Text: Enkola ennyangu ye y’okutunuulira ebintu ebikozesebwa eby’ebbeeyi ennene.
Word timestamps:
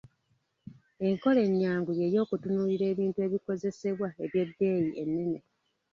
Enkola 1.07 1.39
ennyangu 1.47 1.91
ye 1.99 2.07
y’okutunuulira 2.13 2.85
ebintu 2.93 3.19
ebikozesebwa 3.27 4.07
eby’ebbeeyi 4.23 4.89
ennene. 5.01 5.39